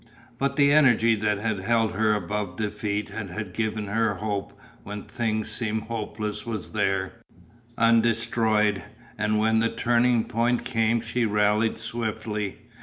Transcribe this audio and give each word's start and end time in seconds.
But 0.39 0.55
the 0.55 0.71
energy 0.71 1.13
that 1.13 1.37
had 1.37 1.59
held 1.59 1.91
her 1.91 2.15
above 2.15 2.57
defeat 2.57 3.11
and 3.11 3.29
had 3.29 3.53
given 3.53 3.85
her 3.85 4.15
hope 4.15 4.59
when 4.81 5.03
things 5.03 5.51
seemed 5.51 5.83
hopeless 5.83 6.43
was 6.43 6.71
there, 6.71 7.21
undestroyed, 7.77 8.81
and 9.15 9.37
when 9.37 9.59
the 9.59 9.69
turning 9.69 10.23
point 10.23 10.65
came 10.65 11.01
she 11.01 11.25
rallied 11.25 11.77
swiftly. 11.77 12.57